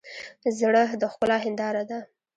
زړه 0.59 0.83
د 1.01 1.03
ښکلا 1.11 1.37
هنداره 1.45 1.83
ده. 1.89 1.99